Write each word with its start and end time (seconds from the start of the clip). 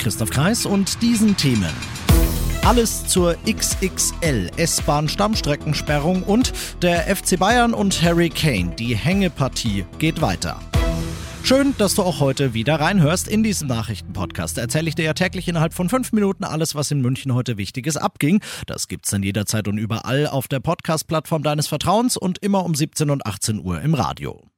Christoph 0.00 0.30
Kreis 0.30 0.64
und 0.66 1.02
diesen 1.02 1.36
Themen. 1.36 1.70
Alles 2.64 3.06
zur 3.06 3.36
XXL 3.46 4.50
S-Bahn 4.56 5.08
Stammstreckensperrung 5.08 6.22
und 6.22 6.52
der 6.82 7.14
FC 7.14 7.38
Bayern 7.38 7.74
und 7.74 8.02
Harry 8.02 8.30
Kane. 8.30 8.74
Die 8.76 8.96
Hängepartie 8.96 9.84
geht 9.98 10.20
weiter. 10.20 10.58
Schön, 11.42 11.74
dass 11.78 11.94
du 11.94 12.02
auch 12.02 12.20
heute 12.20 12.54
wieder 12.54 12.80
reinhörst. 12.80 13.28
In 13.28 13.42
diesem 13.42 13.68
Nachrichtenpodcast 13.68 14.58
erzähle 14.58 14.88
ich 14.88 14.94
dir 14.94 15.04
ja 15.04 15.14
täglich 15.14 15.48
innerhalb 15.48 15.74
von 15.74 15.88
fünf 15.88 16.12
Minuten 16.12 16.44
alles, 16.44 16.74
was 16.74 16.90
in 16.90 17.00
München 17.00 17.34
heute 17.34 17.58
Wichtiges 17.58 17.96
abging. 17.96 18.40
Das 18.66 18.88
gibt's 18.88 19.10
dann 19.10 19.22
jederzeit 19.22 19.68
und 19.68 19.78
überall 19.78 20.26
auf 20.26 20.48
der 20.48 20.60
Podcast-Plattform 20.60 21.42
deines 21.42 21.66
Vertrauens 21.66 22.16
und 22.16 22.38
immer 22.38 22.64
um 22.64 22.74
17 22.74 23.10
und 23.10 23.26
18 23.26 23.58
Uhr 23.64 23.80
im 23.80 23.94
Radio. 23.94 24.49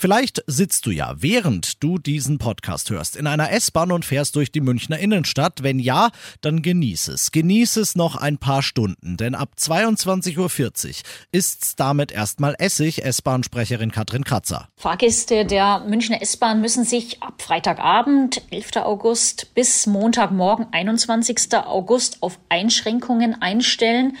Vielleicht 0.00 0.44
sitzt 0.46 0.86
du 0.86 0.92
ja, 0.92 1.16
während 1.18 1.82
du 1.82 1.98
diesen 1.98 2.38
Podcast 2.38 2.90
hörst, 2.90 3.16
in 3.16 3.26
einer 3.26 3.50
S-Bahn 3.50 3.90
und 3.90 4.04
fährst 4.04 4.36
durch 4.36 4.52
die 4.52 4.60
Münchner 4.60 4.96
Innenstadt. 5.00 5.64
Wenn 5.64 5.80
ja, 5.80 6.10
dann 6.40 6.62
genieß 6.62 7.08
es. 7.08 7.32
Genieß 7.32 7.76
es 7.78 7.96
noch 7.96 8.14
ein 8.14 8.38
paar 8.38 8.62
Stunden, 8.62 9.16
denn 9.16 9.34
ab 9.34 9.54
22.40 9.58 10.38
Uhr 10.38 10.94
ist's 11.32 11.74
damit 11.74 12.12
erstmal 12.12 12.54
Essig, 12.60 13.04
S-Bahn-Sprecherin 13.04 13.90
Katrin 13.90 14.22
Kratzer. 14.22 14.68
Fahrgäste 14.76 15.44
der 15.44 15.80
Münchner 15.80 16.22
S-Bahn 16.22 16.60
müssen 16.60 16.84
sich 16.84 17.20
ab 17.20 17.42
Freitagabend, 17.42 18.42
11. 18.52 18.76
August, 18.76 19.52
bis 19.56 19.88
Montagmorgen, 19.88 20.66
21. 20.70 21.54
August 21.54 22.22
auf 22.22 22.38
Einschränkungen 22.48 23.42
einstellen. 23.42 24.16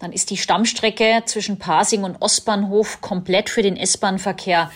Dann 0.00 0.12
ist 0.12 0.30
die 0.30 0.38
Stammstrecke 0.38 1.22
zwischen 1.26 1.58
Pasing 1.58 2.02
und 2.04 2.20
Ostbahnhof 2.20 3.00
komplett 3.00 3.50
für 3.50 3.62
den 3.62 3.76
S-Bahn-Verkehr 3.76 4.70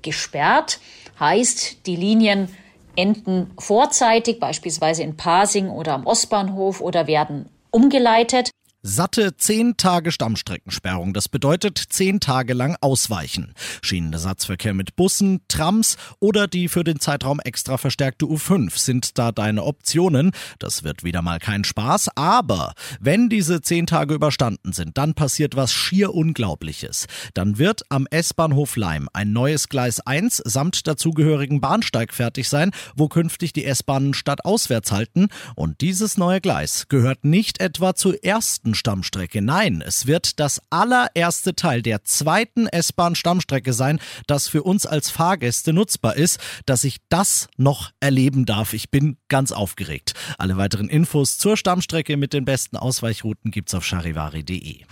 gesperrt. 0.00 0.80
Heißt, 1.20 1.86
die 1.86 1.94
Linien 1.94 2.48
enden 2.96 3.52
vorzeitig, 3.58 4.40
beispielsweise 4.40 5.02
in 5.02 5.16
Pasing 5.16 5.68
oder 5.68 5.92
am 5.92 6.06
Ostbahnhof 6.06 6.80
oder 6.80 7.06
werden 7.06 7.48
umgeleitet. 7.70 8.50
Satte 8.84 9.36
zehn 9.36 9.76
Tage 9.76 10.10
Stammstreckensperrung. 10.10 11.14
Das 11.14 11.28
bedeutet 11.28 11.78
zehn 11.78 12.18
Tage 12.18 12.52
lang 12.52 12.76
ausweichen. 12.80 13.54
Schienenersatzverkehr 13.80 14.74
mit 14.74 14.96
Bussen, 14.96 15.40
Trams 15.46 15.96
oder 16.18 16.48
die 16.48 16.66
für 16.66 16.82
den 16.82 16.98
Zeitraum 16.98 17.38
extra 17.38 17.78
verstärkte 17.78 18.26
U5 18.26 18.76
sind 18.76 19.18
da 19.18 19.30
deine 19.30 19.62
Optionen. 19.62 20.32
Das 20.58 20.82
wird 20.82 21.04
wieder 21.04 21.22
mal 21.22 21.38
kein 21.38 21.62
Spaß, 21.62 22.16
aber 22.16 22.74
wenn 22.98 23.28
diese 23.28 23.60
zehn 23.60 23.86
Tage 23.86 24.14
überstanden 24.14 24.72
sind, 24.72 24.98
dann 24.98 25.14
passiert 25.14 25.54
was 25.54 25.72
schier 25.72 26.12
Unglaubliches. 26.12 27.06
Dann 27.34 27.58
wird 27.58 27.82
am 27.88 28.08
S-Bahnhof 28.10 28.74
Leim 28.74 29.08
ein 29.12 29.32
neues 29.32 29.68
Gleis 29.68 30.00
1 30.00 30.42
samt 30.44 30.88
dazugehörigen 30.88 31.60
Bahnsteig 31.60 32.12
fertig 32.12 32.48
sein, 32.48 32.72
wo 32.96 33.06
künftig 33.06 33.52
die 33.52 33.64
S-Bahnen 33.64 34.12
stadtauswärts 34.12 34.90
halten. 34.90 35.28
Und 35.54 35.82
dieses 35.82 36.18
neue 36.18 36.40
Gleis 36.40 36.88
gehört 36.88 37.24
nicht 37.24 37.60
etwa 37.60 37.94
zur 37.94 38.24
ersten 38.24 38.71
Stammstrecke. 38.74 39.42
Nein, 39.42 39.82
es 39.86 40.06
wird 40.06 40.40
das 40.40 40.60
allererste 40.70 41.54
Teil 41.54 41.82
der 41.82 42.04
zweiten 42.04 42.66
S-Bahn-Stammstrecke 42.66 43.72
sein, 43.72 43.98
das 44.26 44.48
für 44.48 44.62
uns 44.62 44.86
als 44.86 45.10
Fahrgäste 45.10 45.72
nutzbar 45.72 46.16
ist, 46.16 46.38
dass 46.66 46.84
ich 46.84 46.98
das 47.08 47.48
noch 47.56 47.90
erleben 48.00 48.46
darf. 48.46 48.72
Ich 48.72 48.90
bin 48.90 49.16
ganz 49.28 49.52
aufgeregt. 49.52 50.14
Alle 50.38 50.56
weiteren 50.56 50.88
Infos 50.88 51.38
zur 51.38 51.56
Stammstrecke 51.56 52.16
mit 52.16 52.32
den 52.32 52.44
besten 52.44 52.76
Ausweichrouten 52.76 53.50
gibt's 53.50 53.74
auf 53.74 53.84
charivari.de. 53.84 54.84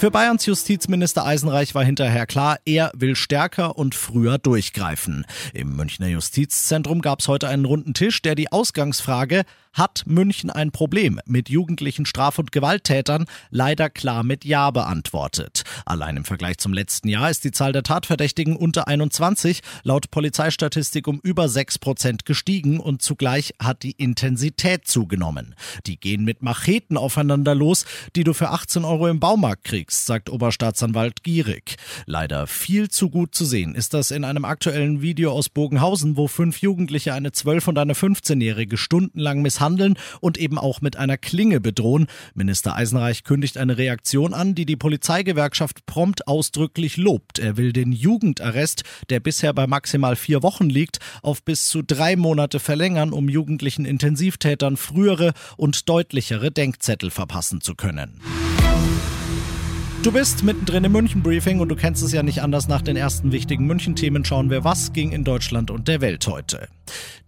Für 0.00 0.10
Bayerns 0.10 0.46
Justizminister 0.46 1.26
Eisenreich 1.26 1.74
war 1.74 1.84
hinterher 1.84 2.24
klar, 2.24 2.58
er 2.64 2.90
will 2.96 3.14
stärker 3.14 3.76
und 3.76 3.94
früher 3.94 4.38
durchgreifen. 4.38 5.26
Im 5.52 5.76
Münchner 5.76 6.08
Justizzentrum 6.08 7.02
gab 7.02 7.20
es 7.20 7.28
heute 7.28 7.48
einen 7.48 7.66
runden 7.66 7.92
Tisch, 7.92 8.22
der 8.22 8.34
die 8.34 8.50
Ausgangsfrage 8.50 9.42
hat 9.72 10.02
München 10.06 10.50
ein 10.50 10.72
Problem 10.72 11.20
mit 11.26 11.48
jugendlichen 11.48 12.06
Straf- 12.06 12.38
und 12.38 12.52
Gewalttätern 12.52 13.26
leider 13.50 13.88
klar 13.90 14.22
mit 14.24 14.44
Ja 14.44 14.70
beantwortet. 14.70 15.62
Allein 15.86 16.16
im 16.16 16.24
Vergleich 16.24 16.58
zum 16.58 16.72
letzten 16.72 17.08
Jahr 17.08 17.30
ist 17.30 17.44
die 17.44 17.52
Zahl 17.52 17.72
der 17.72 17.82
Tatverdächtigen 17.82 18.56
unter 18.56 18.88
21 18.88 19.60
laut 19.82 20.10
Polizeistatistik 20.10 21.06
um 21.06 21.20
über 21.22 21.48
6 21.48 21.78
Prozent 21.78 22.24
gestiegen 22.24 22.80
und 22.80 23.02
zugleich 23.02 23.54
hat 23.62 23.82
die 23.82 23.92
Intensität 23.92 24.86
zugenommen. 24.86 25.54
Die 25.86 25.98
gehen 25.98 26.24
mit 26.24 26.42
Macheten 26.42 26.96
aufeinander 26.96 27.54
los, 27.54 27.84
die 28.16 28.24
du 28.24 28.32
für 28.32 28.50
18 28.50 28.84
Euro 28.84 29.08
im 29.08 29.20
Baumarkt 29.20 29.64
kriegst, 29.64 30.06
sagt 30.06 30.30
Oberstaatsanwalt 30.30 31.22
Gierig. 31.22 31.76
Leider 32.06 32.46
viel 32.46 32.88
zu 32.90 33.08
gut 33.08 33.34
zu 33.34 33.44
sehen 33.44 33.74
ist 33.74 33.94
das 33.94 34.10
in 34.10 34.24
einem 34.24 34.44
aktuellen 34.44 35.00
Video 35.00 35.32
aus 35.32 35.48
Bogenhausen, 35.48 36.16
wo 36.16 36.26
fünf 36.26 36.60
Jugendliche 36.60 37.14
eine 37.14 37.30
12- 37.30 37.68
und 37.68 37.78
eine 37.78 37.92
15-Jährige 37.92 38.76
stundenlang 38.76 39.42
misshandeln 39.42 39.59
misshandeln 39.60 39.96
und 40.20 40.38
eben 40.38 40.58
auch 40.58 40.80
mit 40.80 40.96
einer 40.96 41.18
Klinge 41.18 41.60
bedrohen. 41.60 42.06
Minister 42.34 42.74
Eisenreich 42.76 43.24
kündigt 43.24 43.58
eine 43.58 43.76
Reaktion 43.76 44.34
an, 44.34 44.54
die 44.54 44.66
die 44.66 44.76
Polizeigewerkschaft 44.76 45.86
prompt 45.86 46.26
ausdrücklich 46.26 46.96
lobt. 46.96 47.38
Er 47.38 47.56
will 47.56 47.72
den 47.72 47.92
Jugendarrest, 47.92 48.84
der 49.10 49.20
bisher 49.20 49.52
bei 49.52 49.66
maximal 49.66 50.16
vier 50.16 50.42
Wochen 50.42 50.70
liegt, 50.70 50.98
auf 51.22 51.42
bis 51.42 51.68
zu 51.68 51.82
drei 51.82 52.16
Monate 52.16 52.58
verlängern, 52.58 53.12
um 53.12 53.28
jugendlichen 53.28 53.84
Intensivtätern 53.84 54.76
frühere 54.76 55.32
und 55.56 55.88
deutlichere 55.88 56.50
Denkzettel 56.50 57.10
verpassen 57.10 57.60
zu 57.60 57.74
können. 57.74 58.20
Du 60.02 60.10
bist 60.10 60.44
mittendrin 60.44 60.84
im 60.84 60.92
München-Briefing 60.92 61.60
und 61.60 61.68
du 61.68 61.76
kennst 61.76 62.02
es 62.02 62.12
ja 62.12 62.22
nicht 62.22 62.40
anders. 62.40 62.68
Nach 62.68 62.80
den 62.80 62.96
ersten 62.96 63.32
wichtigen 63.32 63.66
München-Themen 63.66 64.24
schauen 64.24 64.48
wir, 64.48 64.64
was 64.64 64.94
ging 64.94 65.12
in 65.12 65.24
Deutschland 65.24 65.70
und 65.70 65.88
der 65.88 66.00
Welt 66.00 66.26
heute. 66.26 66.68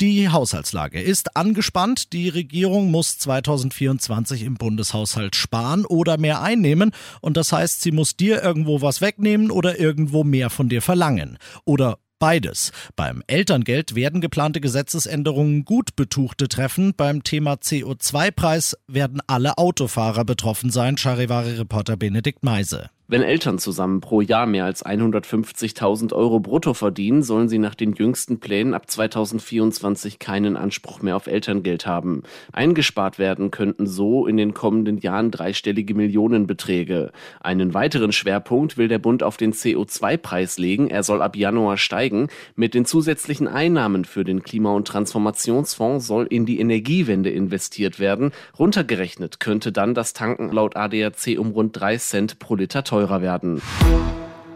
Die 0.01 0.31
Haushaltslage 0.31 0.99
ist 0.99 1.37
angespannt. 1.37 2.15
Die 2.15 2.31
Regierung 2.31 2.91
muss 2.91 3.19
2024 3.19 4.45
im 4.45 4.55
Bundeshaushalt 4.55 5.37
sparen 5.37 5.85
oder 5.85 6.17
mehr 6.17 6.41
einnehmen. 6.41 6.93
Und 7.21 7.37
das 7.37 7.53
heißt, 7.53 7.83
sie 7.83 7.93
muss 7.93 8.17
dir 8.17 8.43
irgendwo 8.43 8.81
was 8.81 9.03
wegnehmen 9.03 9.51
oder 9.51 9.79
irgendwo 9.79 10.25
mehr 10.25 10.49
von 10.49 10.71
dir 10.71 10.81
verlangen. 10.81 11.37
Oder 11.67 11.99
Beides. 12.23 12.71
Beim 12.95 13.25
Elterngeld 13.27 13.97
werden 13.97 14.21
geplante 14.21 14.61
Gesetzesänderungen 14.61 15.65
gut 15.65 15.97
Betuchte 15.97 16.47
treffen. 16.47 16.95
Beim 16.97 17.25
Thema 17.25 17.55
CO2-Preis 17.55 18.77
werden 18.87 19.21
alle 19.27 19.59
Autofahrer 19.59 20.25
betroffen 20.25 20.71
sein, 20.71 20.97
Charivari-Reporter 20.97 21.97
Benedikt 21.97 22.45
Meise. 22.45 22.91
Wenn 23.09 23.23
Eltern 23.23 23.59
zusammen 23.59 24.01
pro 24.01 24.21
Jahr 24.21 24.47
mehr 24.47 24.65
als 24.65 24.87
150.000 24.87 26.13
Euro 26.15 26.39
brutto 26.39 26.73
verdienen, 26.73 27.23
sollen 27.23 27.49
sie 27.49 27.59
nach 27.59 27.75
den 27.75 27.95
jüngsten 27.95 28.39
Plänen 28.39 28.75
ab 28.75 28.89
2024 28.89 30.21
keinen 30.21 30.57
Anspruch 30.57 31.03
mehr 31.03 31.17
auf 31.17 31.27
Elterngeld 31.27 31.85
haben. 31.85 32.23
Eingespart 32.53 33.19
werden 33.19 33.51
könnten 33.51 33.89
so 33.89 34.27
in 34.27 34.37
den 34.37 34.55
kommenden 34.55 34.99
Jahren 34.99 35.33
dreistellige 35.33 35.95
Millionenbeträge. 35.95 37.11
Einen 37.41 37.75
weiteren 37.75 38.13
Schwerpunkt 38.13 38.79
will 38.79 38.87
der 38.87 39.01
Bund 39.01 39.25
auf 39.25 39.37
den 39.37 39.53
CO2-Preis 39.53 40.57
legen. 40.59 40.89
Er 40.89 41.03
soll 41.03 41.23
ab 41.23 41.37
Januar 41.37 41.79
steigen. 41.79 42.29
Mit 42.55 42.73
den 42.73 42.85
zusätzlichen 42.85 43.49
Einnahmen 43.49 44.05
für 44.05 44.23
den 44.23 44.45
Klima- 44.45 44.75
und 44.75 44.87
Transformationsfonds 44.87 46.07
soll 46.07 46.27
in 46.27 46.47
die 46.47 46.61
Energiewende 46.61 47.31
investiert 47.31 47.99
werden. 47.99 48.31
Runtergerechnet 48.59 49.41
könnte 49.41 49.73
dann 49.73 49.93
das 49.93 50.13
Tanken 50.13 50.53
laut 50.53 50.77
ADAC 50.77 51.37
um 51.37 51.51
rund 51.51 51.79
3 51.79 51.97
Cent 51.99 52.39
pro 52.39 52.55
Liter 52.55 52.85
teurer 52.93 53.23
werden. 53.23 53.63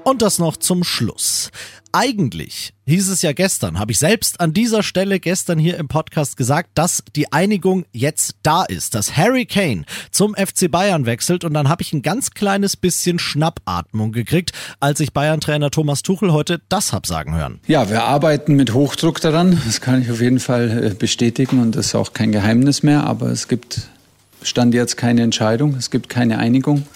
Und 0.04 0.20
das 0.20 0.38
noch 0.38 0.58
zum 0.58 0.84
Schluss. 0.84 1.50
Eigentlich 1.90 2.74
hieß 2.84 3.08
es 3.08 3.22
ja 3.22 3.32
gestern, 3.32 3.78
habe 3.78 3.92
ich 3.92 3.98
selbst 3.98 4.40
an 4.40 4.52
dieser 4.52 4.82
Stelle 4.82 5.20
gestern 5.20 5.58
hier 5.58 5.78
im 5.78 5.88
Podcast 5.88 6.36
gesagt, 6.36 6.68
dass 6.74 7.02
die 7.16 7.32
Einigung 7.32 7.86
jetzt 7.92 8.36
da 8.42 8.64
ist, 8.64 8.94
dass 8.94 9.16
Harry 9.16 9.46
Kane 9.46 9.84
zum 10.10 10.34
FC 10.34 10.70
Bayern 10.70 11.06
wechselt 11.06 11.44
und 11.44 11.54
dann 11.54 11.70
habe 11.70 11.80
ich 11.80 11.94
ein 11.94 12.02
ganz 12.02 12.32
kleines 12.32 12.76
bisschen 12.76 13.18
Schnappatmung 13.18 14.12
gekriegt, 14.12 14.52
als 14.80 15.00
ich 15.00 15.14
Bayern-Trainer 15.14 15.70
Thomas 15.70 16.02
Tuchel 16.02 16.30
heute 16.30 16.60
das 16.68 16.92
hab 16.92 17.06
sagen 17.06 17.34
hören. 17.34 17.60
Ja, 17.66 17.88
wir 17.88 18.04
arbeiten 18.04 18.54
mit 18.54 18.74
Hochdruck 18.74 19.22
daran, 19.22 19.60
das 19.64 19.80
kann 19.80 20.02
ich 20.02 20.10
auf 20.10 20.20
jeden 20.20 20.40
Fall 20.40 20.90
äh, 20.90 20.94
bestätigen 20.94 21.62
und 21.62 21.74
das 21.74 21.86
ist 21.86 21.94
auch 21.94 22.12
kein 22.12 22.32
Geheimnis 22.32 22.82
mehr, 22.82 23.04
aber 23.04 23.28
es 23.28 23.48
gibt 23.48 23.88
stand 24.42 24.74
jetzt 24.74 24.98
keine 24.98 25.22
Entscheidung, 25.22 25.74
es 25.76 25.90
gibt 25.90 26.10
keine 26.10 26.38
Einigung. 26.38 26.86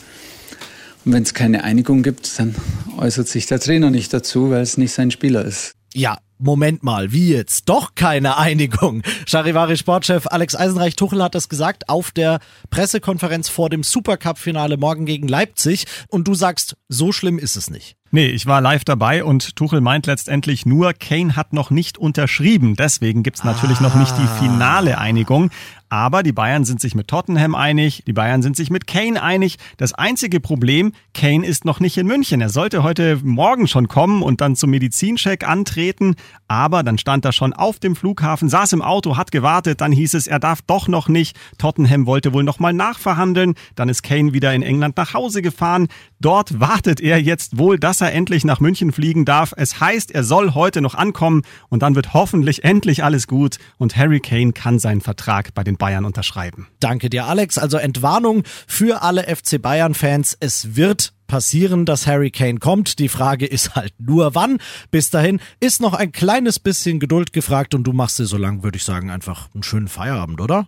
Und 1.05 1.13
wenn 1.13 1.23
es 1.23 1.35
keine 1.35 1.65
Einigung 1.65 2.03
gibt, 2.03 2.39
dann 2.39 2.55
äußert 2.99 3.29
sich 3.29 3.47
der 3.47 3.61
Trainer 3.61 3.91
nicht 3.91 4.13
dazu, 4.13 4.51
weil 4.51 4.63
es 4.63 4.77
nicht 4.77 4.93
sein 4.93 5.11
Spieler 5.11 5.45
ist. 5.45 5.75
Ja, 5.95 6.19
Moment 6.39 6.83
mal, 6.83 7.13
wie 7.13 7.29
jetzt? 7.29 7.69
Doch 7.69 7.95
keine 7.95 8.39
Einigung. 8.39 9.03
Charivari 9.27 9.77
Sportchef 9.77 10.27
Alex 10.27 10.57
Eisenreich 10.57 10.97
Tuchel 10.97 11.23
hat 11.23 11.35
das 11.35 11.51
gesagt 11.51 11.89
auf 11.91 12.13
der 12.13 12.39
Pressekonferenz 12.71 13.51
vor 13.51 13.69
dem 13.69 13.83
Supercup-Finale 13.83 14.79
morgen 14.79 15.05
gegen 15.05 15.29
Leipzig. 15.29 15.85
Und 16.09 16.29
du 16.29 16.35
sagst, 16.35 16.77
so 16.89 17.13
schlimm 17.13 17.39
ist 17.39 17.57
es 17.57 17.71
nicht. 17.71 17.97
Nee, 18.11 18.29
ich 18.29 18.47
war 18.47 18.61
live 18.61 18.85
dabei 18.85 19.23
und 19.23 19.55
Tuchel 19.55 19.81
meint 19.81 20.07
letztendlich 20.07 20.65
nur, 20.65 20.95
Kane 20.95 21.37
hat 21.37 21.53
noch 21.53 21.71
nicht 21.71 21.99
unterschrieben. 21.99 22.75
Deswegen 22.75 23.23
gibt's 23.23 23.45
natürlich 23.45 23.79
ah. 23.79 23.83
noch 23.83 23.95
nicht 23.95 24.15
die 24.17 24.45
finale 24.45 24.99
Einigung. 24.99 25.51
Aber 25.91 26.23
die 26.23 26.33
Bayern 26.33 26.65
sind 26.65 26.81
sich 26.81 26.95
mit 26.95 27.09
Tottenham 27.09 27.57
einig, 27.57 28.05
die 28.07 28.13
Bayern 28.13 28.43
sind 28.43 28.57
sich 28.57 28.71
mit 28.71 28.87
Kane 28.87 29.21
einig. 29.21 29.57
Das 29.77 29.93
einzige 29.93 30.39
Problem, 30.39 30.93
Kane 31.15 31.45
ist 31.45 31.65
noch 31.65 31.81
nicht 31.81 31.99
in 31.99 32.07
München. 32.07 32.41
Er 32.41 32.49
sollte 32.49 32.85
heute 32.85 33.19
Morgen 33.25 33.67
schon 33.67 33.89
kommen 33.89 34.23
und 34.23 34.41
dann 34.41 34.55
zum 34.55 34.71
Medizincheck 34.71 35.47
antreten. 35.47 36.15
Aber 36.47 36.85
dann 36.85 36.97
stand 36.97 37.25
er 37.25 37.33
schon 37.33 37.53
auf 37.53 37.81
dem 37.81 37.97
Flughafen, 37.97 38.49
saß 38.49 38.73
im 38.73 38.83
Auto, 38.83 39.17
hat 39.17 39.33
gewartet. 39.33 39.81
Dann 39.81 39.91
hieß 39.91 40.15
es, 40.15 40.29
er 40.29 40.39
darf 40.39 40.63
doch 40.63 40.87
noch 40.87 41.09
nicht. 41.09 41.37
Tottenham 41.59 42.07
wollte 42.07 42.33
wohl 42.33 42.45
nochmal 42.45 42.73
nachverhandeln. 42.73 43.55
Dann 43.75 43.89
ist 43.89 44.05
Kane 44.05 44.33
wieder 44.33 44.55
in 44.55 44.63
England 44.63 44.97
nach 44.97 45.13
Hause 45.13 45.43
gefahren. 45.43 45.89
Dort 46.21 46.61
wartet 46.61 47.01
er 47.01 47.21
jetzt 47.21 47.59
wohl, 47.59 47.81
dass 47.81 48.01
er 48.01 48.13
endlich 48.13 48.45
nach 48.45 48.61
München 48.61 48.93
fliegen 48.93 49.25
darf. 49.25 49.55
Es 49.57 49.81
heißt, 49.81 50.13
er 50.13 50.23
soll 50.23 50.55
heute 50.55 50.83
noch 50.83 50.95
ankommen 50.95 51.43
und 51.69 51.83
dann 51.83 51.97
wird 51.97 52.15
hoffentlich 52.15 52.63
endlich 52.63 53.03
alles 53.03 53.27
gut 53.27 53.59
und 53.77 53.97
Harry 53.97 54.21
Kane 54.21 54.53
kann 54.53 54.79
seinen 54.79 55.01
Vertrag 55.01 55.53
bei 55.55 55.65
den 55.65 55.80
Bayern 55.81 56.05
unterschreiben. 56.05 56.69
Danke 56.79 57.11
dir, 57.11 57.25
Alex. 57.25 57.59
Also 57.59 57.79
Entwarnung 57.79 58.45
für 58.69 59.03
alle 59.03 59.25
FC 59.25 59.61
Bayern-Fans. 59.61 60.37
Es 60.39 60.77
wird 60.77 61.13
passieren, 61.27 61.87
dass 61.87 62.07
Harry 62.07 62.31
Kane 62.31 62.59
kommt. 62.59 62.99
Die 62.99 63.09
Frage 63.09 63.47
ist 63.47 63.75
halt 63.77 63.95
nur 63.99 64.35
wann. 64.35 64.59
Bis 64.91 65.11
dahin 65.11 65.41
ist 65.61 65.81
noch 65.81 65.95
ein 65.95 66.13
kleines 66.13 66.59
bisschen 66.59 67.01
Geduld 67.01 67.33
gefragt 67.33 67.75
und 67.75 67.85
du 67.85 67.93
machst 67.93 68.19
dir 68.19 68.27
so 68.27 68.37
lang, 68.37 68.63
würde 68.63 68.77
ich 68.77 68.85
sagen, 68.85 69.11
einfach 69.11 69.49
einen 69.55 69.63
schönen 69.63 69.89
Feierabend, 69.89 70.41
oder? 70.41 70.67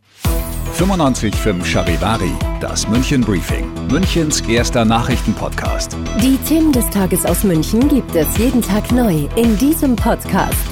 95.5 0.79 1.65
Charivari, 1.65 2.33
das 2.61 2.89
München 2.89 3.21
Briefing, 3.21 3.69
Münchens 3.89 4.41
erster 4.43 4.85
Nachrichtenpodcast. 4.85 5.97
Die 6.23 6.39
Themen 6.49 6.73
des 6.73 6.89
Tages 6.91 7.27
aus 7.27 7.45
München 7.45 7.89
gibt 7.89 8.15
es 8.15 8.39
jeden 8.39 8.63
Tag 8.63 8.91
neu 8.91 9.29
in 9.37 9.59
diesem 9.59 9.97
Podcast. 9.97 10.72